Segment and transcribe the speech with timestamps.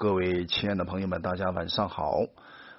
[0.00, 2.20] 各位亲爱的朋友们，大家晚上好。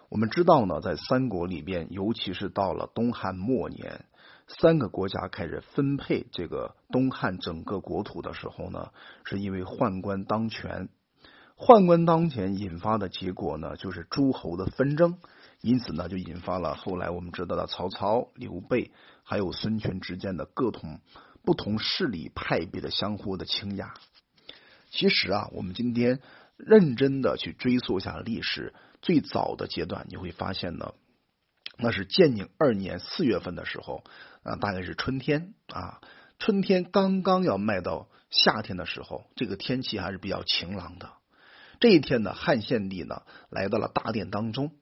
[0.07, 4.05] 我们知道呢，在三国里边，尤其是到了东汉末年，
[4.47, 8.91] 三个国家开始分配这个东汉整个国土的时候呢，
[9.25, 10.87] 是因为宦官当权。
[11.57, 15.17] 宦官当前引发的结果呢，就是诸侯的纷争，
[15.59, 18.93] 因此呢，就引发了后来我们知道的曹操、刘备
[19.23, 21.01] 还有孙权之间的各种
[21.43, 23.89] 不同势力派别的相互的倾轧。
[24.91, 26.19] 其实啊，我们今天
[26.59, 30.93] 认真的去追溯一下历史，最早的阶段，你会发现呢，
[31.77, 34.03] 那是建宁二年四月份的时候
[34.43, 36.01] 啊，大概是春天啊，
[36.37, 41.09] 春天刚刚要迈到夏天的时候，这个天气还是比较晴朗的。
[41.79, 44.73] 这一天呢，汉献帝呢来到了大殿当中，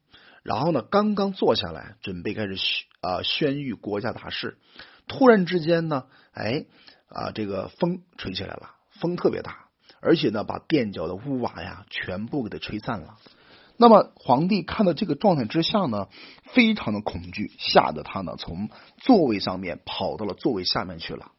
[0.41, 4.57] 然后呢刚刚坐下来，准备开始宣啊宣谕国家大事，
[5.07, 6.65] 突然之间呢，哎
[7.07, 9.66] 啊这个风吹起来了，风特别大，
[10.01, 13.17] 而且呢把垫脚的屋瓦呀全部给它吹散了。
[13.77, 16.07] 那么皇帝看到这个状态之下呢，
[16.53, 21.31] 非常的恐惧，吓得他呢从座位上面跑到了座位下面去了。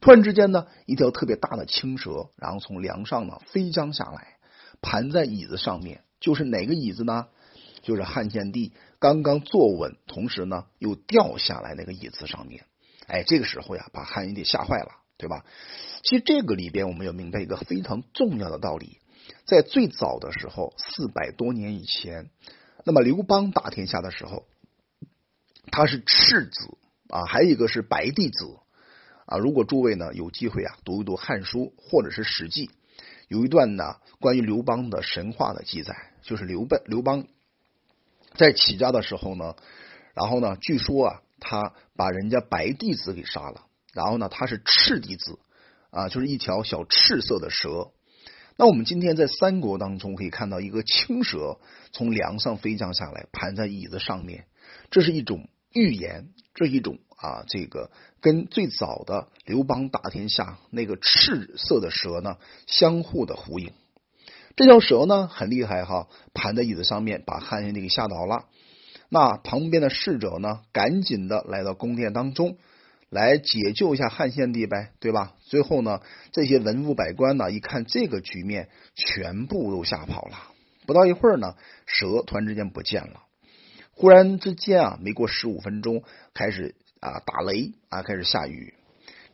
[0.00, 4.36] 突然之间呢，一条特别大的青蛇，然后从梁上呢飞将下来。
[4.82, 7.26] 盘在椅子上面，就是哪个椅子呢？
[7.82, 12.64] 就是汉献帝刚刚坐稳，同时呢又掉下来那个椅子上面。
[13.06, 15.44] 哎，这个时候呀，把汉献帝吓坏了，对吧？
[16.02, 18.98] 其实这个里边我们要明白一个非常重要的道理，
[19.44, 22.30] 在最早的时候，四百多年以前，
[22.84, 24.46] 那么刘邦打天下的时候，
[25.70, 28.58] 他是赤子啊，还有一个是白帝子
[29.26, 29.36] 啊。
[29.36, 32.66] 如果诸位呢有机会啊，读一读《汉书》或者是《史记》。
[33.28, 37.26] 有一段呢，关于刘邦的神话的记载，就是刘备刘邦
[38.34, 39.54] 在起家的时候呢，
[40.14, 45.38] 然后呢，据说啊，他把人家白帝子给杀了，然后呢，它是赤帝子
[45.90, 47.90] 啊，就是一条小赤色的蛇。
[48.56, 51.58] 那我们今天在三国当中可以看到一个青蛇
[51.92, 54.46] 从梁上飞降下来，盘在椅子上面，
[54.90, 56.98] 这是一种预言，这一种。
[57.20, 57.90] 啊，这个
[58.22, 63.74] 跟最早的刘邦打天下那个赤色的蛇呢，相互的呼应。
[64.56, 68.46] 这条蛇呢很厉害哈，盘在椅子上面，把汉献帝给吓倒了。
[69.10, 72.56] 那旁边的侍者呢，赶紧的来到宫殿当中，
[73.10, 75.34] 来解救一下汉献帝呗，对吧？
[75.42, 76.00] 最后呢，
[76.32, 80.50] 这些文武百官呢，一看这个局面，全部都吓跑了。
[80.86, 81.56] 不到一会儿呢，
[81.86, 83.24] 蛇突然之间不见了。
[83.90, 86.74] 忽然之间啊，没过十五分钟，开始。
[87.00, 88.74] 啊，打雷啊，开始下雨。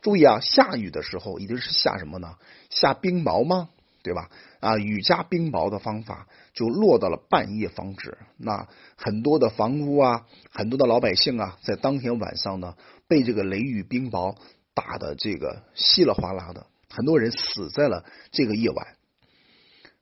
[0.01, 2.35] 注意啊，下雨的时候一定是下什么呢？
[2.69, 3.67] 下冰雹吗？
[4.07, 4.29] 对吧？
[4.61, 8.17] 啊，雨加冰雹的方法就落到了半夜防止。
[8.37, 12.75] 那很多的房屋啊，很多的老百姓啊，在当天晚上呢，
[13.07, 14.37] 被这个雷雨冰雹
[14.73, 18.87] 打的这个稀里哗啦的，很多人死在了这个夜晚。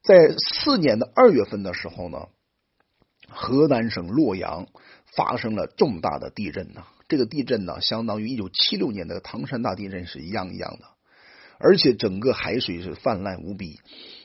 [0.03, 2.27] 在四年的二月份的时候呢，
[3.27, 4.67] 河南省洛阳
[5.15, 6.83] 发生了重大的地震呢。
[7.07, 10.85] 这个地震呢，相当于一九七六年的唐山大地震是一样一样的，
[11.57, 13.79] 而且整个海水是泛滥无比，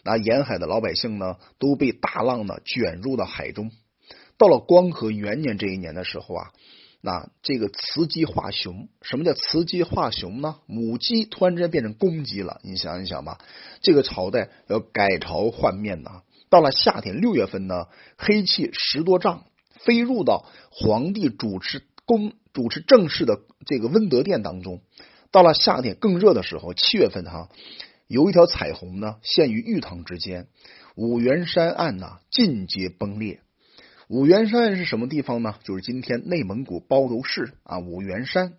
[0.04, 3.70] 那沿海的老百姓呢都被大浪呢卷入到海中。
[4.38, 6.50] 到了光和元年这一年的时候啊，
[7.00, 10.56] 那这个雌鸡化雄，什么叫雌鸡化雄呢？
[10.66, 13.38] 母鸡突然之间变成公鸡了，你想一想吧，
[13.82, 16.22] 这个朝代要改朝换面呐。
[16.48, 17.86] 到了夏天六月份呢，
[18.16, 19.44] 黑气十多丈
[19.80, 22.32] 飞入到皇帝主持公。
[22.52, 24.80] 主持正式的这个温德殿当中，
[25.32, 27.48] 到了夏天更热的时候，七月份哈，
[28.08, 30.48] 有一条彩虹呢，现于玉堂之间，
[30.96, 33.40] 五原山岸呐尽皆崩裂。
[34.08, 35.54] 五原山岸是什么地方呢？
[35.62, 38.54] 就是今天内蒙古包头市啊五原山。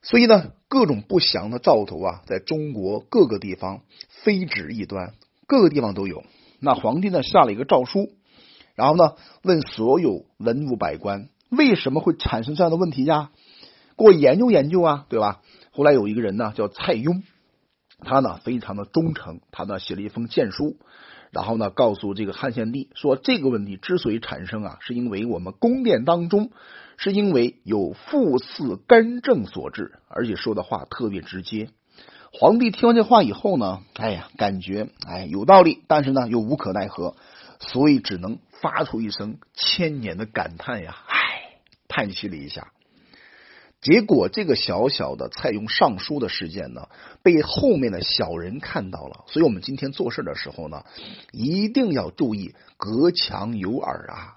[0.00, 5.14] 所以呢，各种不祥的兆头啊，在中国各个地方非止一端，
[5.48, 6.22] 各个地方都有。
[6.60, 8.12] 那皇帝呢下了一个诏书，
[8.76, 11.28] 然后呢问所有文武百官。
[11.48, 13.32] 为什么会产生这样的问题呀？
[13.98, 15.42] 给我研究研究啊，对吧？
[15.72, 17.22] 后来有一个人呢，叫蔡邕，
[18.00, 20.76] 他呢非常的忠诚，他呢写了一封谏书，
[21.30, 26.50] 然后呢告诉这个汉献帝说，这个问题之所以产生啊，是因为我们宫殿当中
[26.96, 31.70] 是因为有父嗣干政所致，而且说的话特别直接。
[32.32, 37.14] 皇帝听完这话以后呢，哎呀，感觉哎有道理，但是呢又无可奈何，
[37.60, 40.96] 所以只能发出一声千年的感叹呀。
[41.92, 42.70] 叹息了一下，
[43.80, 46.88] 结果这个小小的蔡邕上书的事件呢，
[47.22, 49.24] 被后面的小人看到了。
[49.26, 50.84] 所以，我们今天做事的时候呢，
[51.32, 54.36] 一定要注意隔墙有耳啊！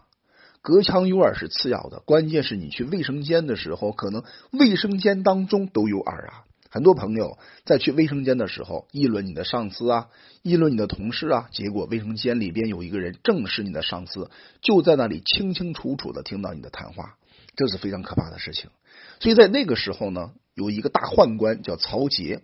[0.62, 6.44] 隔墙有耳是次要的，关键是你去卫生间的时候，可能卫生间当中都有耳啊。
[6.70, 10.08] 很多朋友在去卫生间的时候，议论你的上司啊，
[10.42, 14.32] 议论你的同事啊，结果卫生间里边有一个人正是你的上司，
[14.62, 17.18] 就在那里清清楚楚的听到你的谈话，
[17.58, 18.70] 这是非常可怕的事情。
[19.24, 22.42] 所以在那个时候呢，有一个大宦官叫曹节，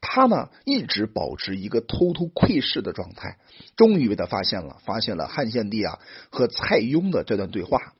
[0.00, 3.36] 他呢一直保持一个偷偷窥视的状态，
[3.76, 5.98] 终于被他发现了，发现了汉献帝啊
[6.30, 7.92] 和蔡邕的这段对话。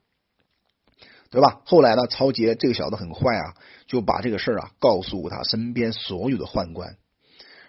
[1.29, 1.61] 对吧？
[1.65, 2.07] 后来呢？
[2.07, 3.53] 曹节这个小子很坏啊，
[3.87, 6.97] 就把这个事儿啊告诉他身边所有的宦官，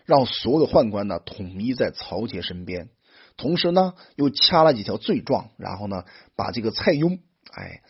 [0.04, 2.88] 让所有的宦官呢统一在曹节身边，
[3.36, 6.04] 同时呢又掐了几条罪状，然后呢
[6.36, 7.18] 把这个蔡邕，
[7.50, 7.82] 哎，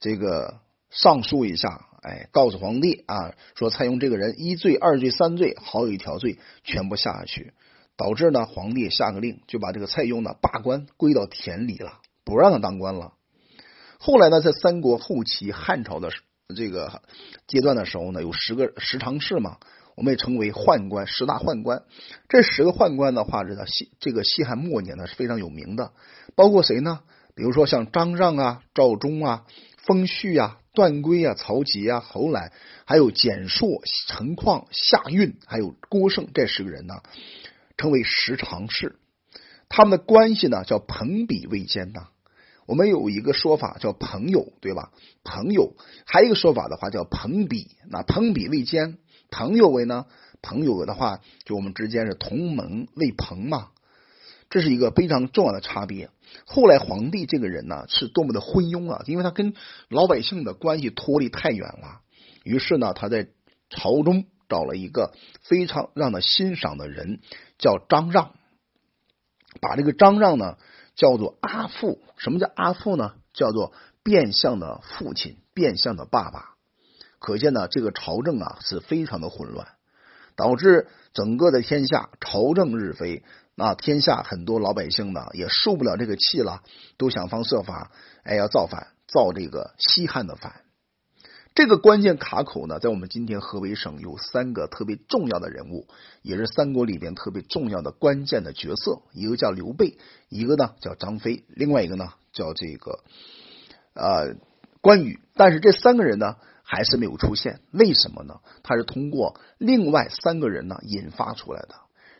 [0.00, 7.52] 这个上诉一下，哎，告诉皇帝啊，说蔡邕这个人一罪、二罪、三罪，好有一条罪全部下去，
[7.96, 13.12] 导致呢皇帝下个令，就把这个蔡邕呢罢官，归到田里了，不让他当官了。
[13.98, 16.10] 后来呢，在三国后期汉朝的
[16.56, 17.02] 这个
[17.46, 19.58] 阶段的时候呢，有十个十常侍嘛，
[19.94, 21.82] 我们也称为宦官，十大宦官。
[22.30, 25.92] 这十个宦官的话，这个西这个西汉末年呢是非常有名的，
[26.34, 27.00] 包括谁呢？
[27.34, 29.44] 比如说像张让啊、赵忠啊、
[29.90, 32.52] 封谞啊、段珪啊、曹节啊，侯来
[32.84, 37.02] 还有简硕、陈况、夏运，还有郭胜这十个人呢，
[37.76, 39.00] 称为十常侍。
[39.68, 42.06] 他们的关系呢，叫朋比未坚呐。
[42.66, 44.92] 我们有一个说法叫朋友，对吧？
[45.24, 45.74] 朋友
[46.06, 48.96] 还有一个说法的话叫朋比，那朋比为奸，
[49.28, 50.06] 朋友为呢？
[50.40, 53.70] 朋友的话，就我们之间是同盟为朋嘛，
[54.50, 56.10] 这是一个非常重要的差别。
[56.44, 59.02] 后来皇帝这个人呢，是多么的昏庸啊！
[59.06, 59.54] 因为他跟
[59.88, 62.02] 老百姓的关系脱离太远了，
[62.44, 63.28] 于是呢，他在
[63.70, 67.20] 朝中找了一个非常让他欣赏的人，
[67.58, 68.34] 叫张让，
[69.62, 70.58] 把这个张让呢。
[70.96, 73.14] 叫做阿父，什么叫阿父呢？
[73.32, 76.56] 叫做变相的父亲，变相的爸爸。
[77.18, 79.66] 可见呢，这个朝政啊是非常的混乱，
[80.36, 83.22] 导致整个的天下朝政日非。
[83.60, 86.62] 啊天下很多老百姓呢也受不了这个气了，
[86.96, 87.90] 都想方设法，
[88.22, 90.62] 哎，要造反，造这个西汉的反。
[91.54, 95.88] 这个关键卡口呢，在我们今天河北省有三个特别重要的人物，
[96.22, 99.02] 也是三国里边特别重要的关键的角色。
[99.12, 99.98] 一个叫刘备，
[100.30, 103.00] 一个呢叫张飞，另外一个呢叫这个
[103.92, 104.36] 呃
[104.80, 105.20] 关羽。
[105.34, 108.40] 但是这三个人呢还是没有出现，为什么呢？
[108.62, 111.74] 他是通过另外三个人呢引发出来的。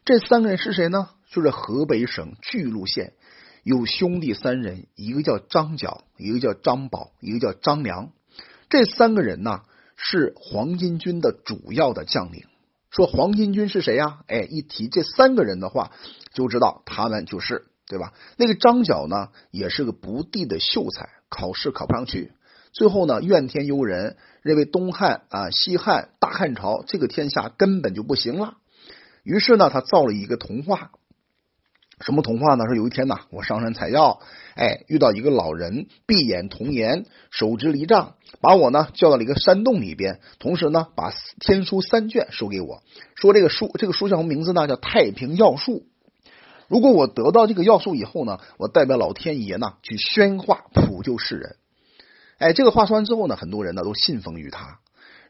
[0.05, 1.11] 这三个人是谁呢？
[1.31, 3.13] 就是河北省巨鹿县
[3.63, 8.11] 有兄弟三人，一个叫张角，一个叫张宝，一个叫张良。
[8.69, 9.61] 这三个人呢
[9.97, 12.45] 是黄巾军的主要的将领。
[12.91, 14.21] 说黄巾军是谁呀？
[14.27, 15.93] 哎，一提这三个人的话，
[16.33, 18.13] 就知道他们就是对吧？
[18.37, 22.33] 那个张角呢，也是个不第的秀才，考试考不上去，
[22.73, 28.57] 最后呢怨天尤人，认为东汉啊、西汉、大汉朝这个天下根本就不行了。
[29.23, 30.91] 于是呢，他造了一个童话。
[32.01, 32.65] 什么童话呢？
[32.65, 34.21] 说有一天呐，我上山采药，
[34.55, 42.83] 哎，遇到一个老人，闭眼童颜，手执离杖，把我呢叫到了一个山洞里边，同时呢把天书三卷收给我，
[43.17, 44.67] 说这个书，这个书叫什么名字呢？
[44.67, 45.85] 叫太平药术。
[46.69, 51.57] 如果我得到这个药术以后呢，我代表老天爷呢去宣化普救世人。
[52.39, 54.79] 哎，这个话说完之后呢，很多人呢都信奉于他。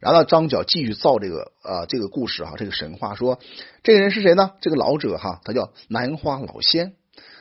[0.00, 3.38] 然后张角继续造这个呃这个故事哈，这个神话说
[3.82, 4.52] 这个人是谁呢？
[4.61, 6.94] 这个老者哈，他叫南花老仙。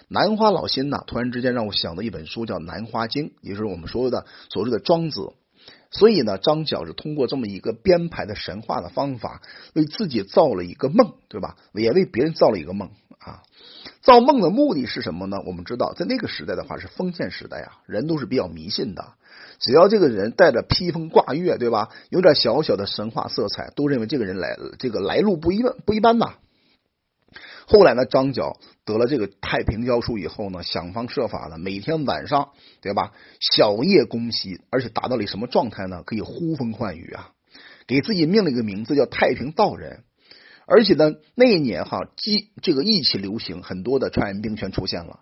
[0.09, 5.33] 南花老仙呢，突然之间让我想到一本书叫《南花经》，也就是我们所有的所谓的庄子。
[5.92, 9.42] 所以呢，张角是通过这么一个编排的神话的方法，
[9.73, 11.56] 为自己造了一个梦，对吧？
[11.73, 12.89] 也为别人造了一个梦
[13.19, 13.44] 啊。
[14.01, 15.37] 造梦的目的是什么呢？
[15.45, 19.13] 我们知道，在那个时代的话是封建时代啊，人都是比较迷信的。
[19.60, 21.90] 只要这个人带着披风挂月，对吧？
[22.10, 26.36] 有点小小的神话色彩，都认为这个人来这个来路不一般不一般呐。
[27.68, 32.50] 后来呢，张角得了这个太平教术以后呢，想方设法的每天晚上，
[32.81, 33.12] 对吧？
[33.40, 36.02] 小夜攻西，而且达到了什么状态呢？
[36.04, 37.30] 可以呼风唤雨啊！
[37.86, 40.04] 给自己命了一个名字叫太平道人。
[40.66, 45.19] 而且呢，那一年哈，机这个疫情流行，很多的传染病全出现了。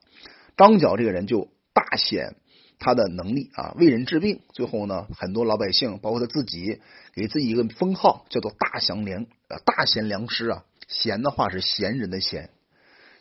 [0.55, 2.35] 张角这个人就大显。
[2.79, 4.41] 他的能力啊，为人治病。
[4.53, 6.79] 最后呢，很多老百姓，包括他自己，
[7.13, 10.63] 给自己一个封号，叫做大祥良呃大贤良师啊。
[10.87, 12.49] 贤的话是贤人的贤，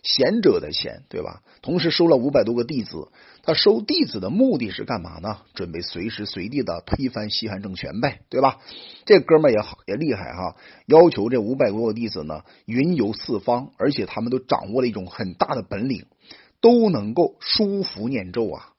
[0.02, 1.42] 贤者的贤，对吧？
[1.62, 3.08] 同时收了五百多个弟子。
[3.42, 5.38] 他收弟子的目的是干嘛呢？
[5.54, 8.58] 准备随时随地的推翻西汉政权呗，对吧？
[9.04, 16.06] 这哥们也好也厉害哈，要求这五百多个弟子呢，云游四方，而且他们都掌握了一种很大的本领，
[16.60, 18.72] 都能够书符念咒啊。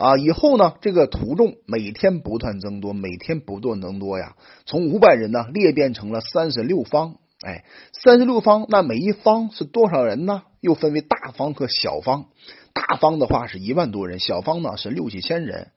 [0.00, 4.34] 啊，以后呢，这个徒众每天不断增多，每天不断增多呀。
[4.64, 7.16] 从五百人呢裂变成了三十六方，
[7.46, 10.44] 哎，三十六方，那每一方是多少人呢？
[10.62, 12.28] 又分为大方和小方。
[12.72, 15.70] 大方的话是一万多人，小方呢是六七千人。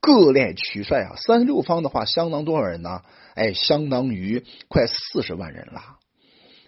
[0.00, 3.02] 各列取帅啊，三十六方的话相当多少人呢？
[3.34, 5.82] 哎，相当于快四十万人了。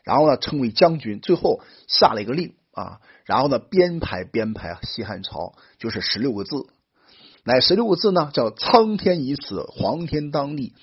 [0.04, 6.66] 然后呢，称为将军，最后下了一个令啊，然后呢编排编排西汉朝就是十六个字。
[7.44, 10.74] 乃十六个字呢，叫“苍天已死，黄天当立，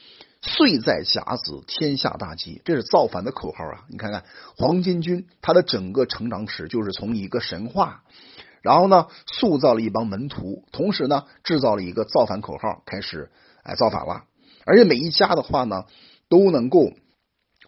[0.42, 2.62] 岁在甲子，天下大吉”。
[2.66, 3.86] 这是造反的口号啊！
[3.88, 4.26] 你看看
[4.58, 8.04] 黄巾军，他的整个成长史就是从一个神话，
[8.62, 13.32] 然后呢，塑造了一帮门徒，同时呢，制造了一个造反口号，开始
[13.64, 14.26] 哎造反了。
[14.66, 15.86] 而且每一家的话呢，
[16.28, 16.92] 都能够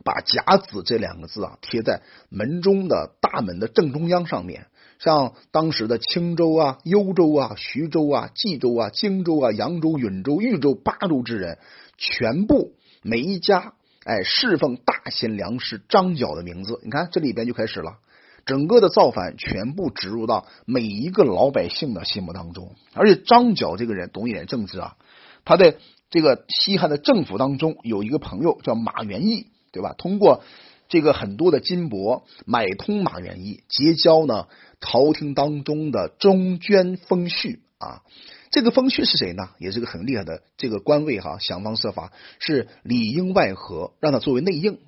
[0.04, 4.68] 把“甲子”这两个字啊贴在门中的大门的正中央上面。
[5.00, 11.58] 像当时的青州啊、幽州啊、徐州啊、冀州啊、荆州啊、扬州、允州、豫州八州之人，
[11.98, 13.74] 全部每一家
[14.06, 16.80] 哎侍奉大贤良师张角的名字。
[16.84, 17.98] 你看这里边就开始了，
[18.46, 22.76] 整个的造反全部植入到每一个老百姓的心目当中。
[22.94, 24.98] 而且张角这个人懂一点政治啊，
[25.46, 25.78] 他在
[26.12, 29.94] 这个西汉的政府当中有一个朋友叫马元义，对吧？
[29.98, 30.44] 通过
[30.90, 34.48] 这个很多的金帛买通马元义，结交呢。
[34.84, 38.02] 朝廷当中的中捐封谞啊，
[38.50, 39.50] 这个封谞是谁呢？
[39.60, 44.80] 也是个很厉害的这个官位哈，想方设法是里应外合，让他作为内应。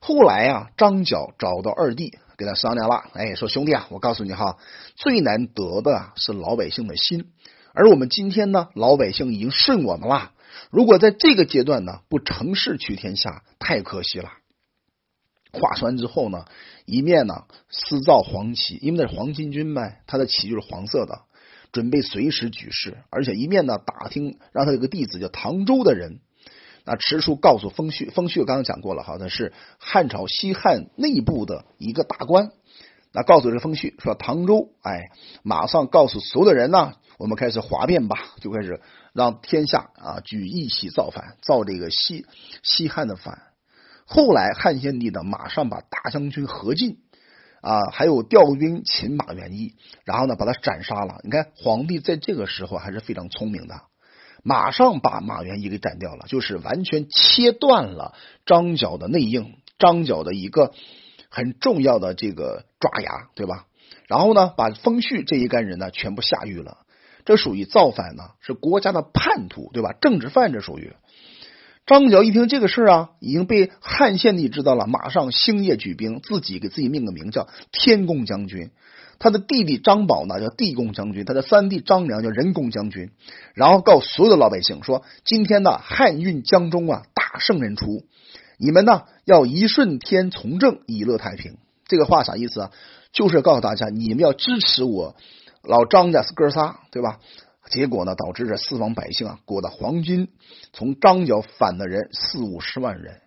[0.00, 4.56] 后来啊，张角找到二弟，跟他商量了，哎，说兄弟啊，我告诉你哈，
[4.96, 7.30] 最难得的是老百姓的心，
[7.78, 10.32] 而我们今天呢，老百姓已经顺我们了，
[10.72, 14.30] 如果在这个阶段呢，不乘势取天下，太可惜了。
[15.52, 16.46] 话说完之后呢，
[16.86, 21.20] 一面呢私造黄旗，因为那是黄巾军呗，他的旗就是黄色的，
[21.70, 22.98] 准备随时举事。
[23.10, 26.18] 而且一面呢打听，让他有个弟子叫唐周的人，
[26.84, 28.10] 那持书告诉封谞。
[28.10, 32.50] 封谞我刚刚讲过了，哈，他是汉朝西汉内部的一个大官。
[33.12, 35.10] 那告诉这封旭说，唐周，哎，
[35.42, 38.80] 马上告诉所有的人呢，我们开始哗变吧，就开始
[39.12, 42.26] 让天下啊举义起造反，造这个西
[42.62, 43.42] 西汉的反。
[44.04, 46.98] 后来汉献帝呢，马上把大将军何进
[47.60, 49.74] 啊，还有调兵擒马元义，
[50.04, 51.20] 然后呢把他斩杀了。
[51.24, 53.82] 你看皇帝在这个时候还是非常聪明的，
[54.42, 58.14] 马上把马元义给斩掉了，就是完全切断了
[58.46, 60.72] 张角的内应，张角的一个
[61.28, 63.66] 很重要的这个爪牙，对吧？
[64.06, 66.78] 然后呢，把封谞这一干人呢全部下狱了。
[67.24, 69.92] 这属于造反呢，是国家的叛徒，对吧？
[70.00, 70.94] 政治犯这属于。
[71.84, 78.70] 张角一听这个事儿啊，已经被汉献帝知道了，马上星夜举兵，自己给自己命个名叫天公将军。
[79.18, 83.10] 他的弟弟张宝呢叫地公将军，他的三弟张良叫人公将军。
[83.54, 88.04] 然后告诉所有的老百姓说：“今天呢，汉运江中啊，大圣人出，
[88.58, 91.56] 你们呢要一顺天从政，以乐太平。”
[91.88, 92.70] 这个话啥意思啊？
[93.12, 95.16] 就是告诉大家，你们要支持我
[95.62, 97.18] 老张家哥仨，对吧？
[97.70, 100.28] 结果呢，导致这四方百姓啊，裹的黄金，
[100.72, 103.20] 从张角反的人四五十万人，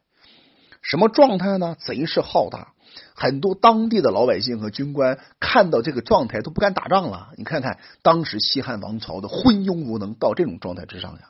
[0.82, 1.76] 什么状态呢？
[1.80, 2.74] 贼势浩大，
[3.16, 7.30] 很多当地的老百姓和军官看到这个状态都不敢打仗了。
[7.38, 11.30] 你看看当时西汉王朝的昏庸无能到这种状态之上呀，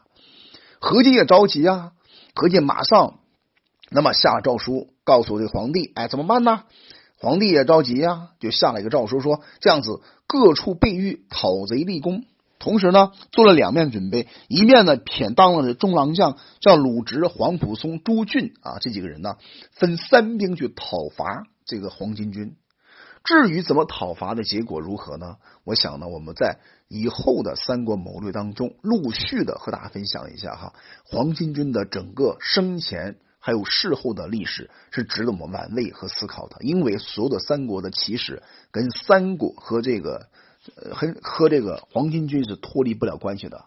[0.79, 1.93] 何进也着急啊，
[2.33, 3.19] 何进马上
[3.93, 6.63] 那么下诏书告诉这皇帝，哎，怎么办呢？
[7.19, 12.23] 皇帝也着急呀，就下了一个诏书，说这样子各处备御，讨贼立功。
[12.57, 19.35] 同时呢，做了两面准备，一面呢偏当了中郎将，叫鲁直、黄埔松、朱俊啊这几个人呢，
[19.71, 22.55] 分三兵去讨伐这个黄巾军。
[23.23, 25.35] 至于怎么讨伐的结果如何呢？
[25.63, 36.55] 我想呢，我们在以后的三国谋略当中，陆续的和大家分享一下哈，黄巾军的整个生前还有事后的历史，是值得我们玩味和思考的。
[36.61, 40.29] 因为所有的三国的起始跟三国和这个。
[40.75, 43.65] 呃，和和这个黄巾军是脱离不了关系的。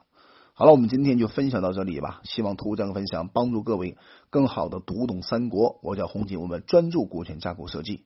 [0.53, 2.21] 好了，我们今天就分享到这里吧。
[2.23, 3.97] 希望通过这样分享，帮助各位
[4.31, 5.81] 更好的读懂三国。
[5.83, 8.05] 我叫洪锦，我们专注股权架构设计。